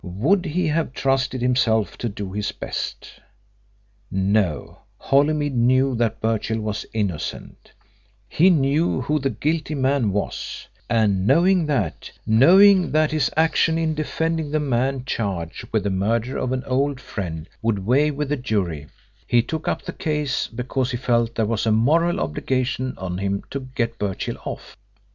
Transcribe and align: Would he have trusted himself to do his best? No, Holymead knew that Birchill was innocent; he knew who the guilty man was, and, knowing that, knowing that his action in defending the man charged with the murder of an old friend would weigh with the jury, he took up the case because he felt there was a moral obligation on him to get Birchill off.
Would 0.03 0.45
he 0.47 0.65
have 0.65 0.93
trusted 0.93 1.43
himself 1.43 1.95
to 1.99 2.09
do 2.09 2.31
his 2.31 2.51
best? 2.51 3.19
No, 4.09 4.79
Holymead 4.97 5.53
knew 5.53 5.93
that 5.93 6.19
Birchill 6.19 6.59
was 6.59 6.87
innocent; 6.91 7.71
he 8.27 8.49
knew 8.49 9.01
who 9.01 9.19
the 9.19 9.29
guilty 9.29 9.75
man 9.75 10.11
was, 10.11 10.67
and, 10.89 11.27
knowing 11.27 11.67
that, 11.67 12.09
knowing 12.25 12.91
that 12.93 13.11
his 13.11 13.29
action 13.37 13.77
in 13.77 13.93
defending 13.93 14.49
the 14.49 14.59
man 14.59 15.05
charged 15.05 15.67
with 15.71 15.83
the 15.83 15.91
murder 15.91 16.35
of 16.35 16.51
an 16.51 16.63
old 16.63 16.99
friend 16.99 17.47
would 17.61 17.85
weigh 17.85 18.09
with 18.09 18.29
the 18.29 18.37
jury, 18.37 18.87
he 19.27 19.43
took 19.43 19.67
up 19.67 19.83
the 19.83 19.93
case 19.93 20.47
because 20.47 20.89
he 20.89 20.97
felt 20.97 21.35
there 21.35 21.45
was 21.45 21.67
a 21.67 21.71
moral 21.71 22.19
obligation 22.19 22.95
on 22.97 23.19
him 23.19 23.43
to 23.51 23.69
get 23.75 23.99
Birchill 23.99 24.37
off. 24.45 24.75